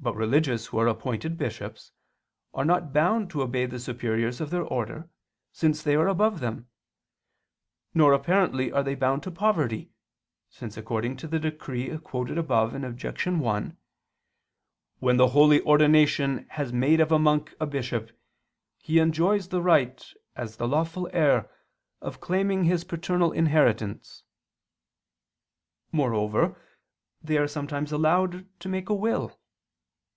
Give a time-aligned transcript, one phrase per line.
[0.00, 1.90] But religious who are appointed bishops,
[2.54, 5.10] are not bound to obey the superiors of their order,
[5.52, 6.68] since they are above them;
[7.94, 9.90] nor apparently are they bound to poverty,
[10.48, 13.26] since according to the decree quoted above (Obj.
[13.26, 13.76] 1)
[15.00, 18.12] "when the holy ordination has made of a monk a bishop
[18.80, 21.50] he enjoys the right, as the lawful heir,
[22.00, 24.22] of claiming his paternal inheritance."
[25.90, 26.56] Moreover
[27.20, 29.36] they are sometimes allowed to make a will.